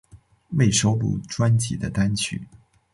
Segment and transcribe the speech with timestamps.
[0.49, 2.47] 未收录专辑的单曲